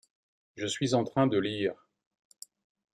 [0.55, 1.75] Je suis en train de lire.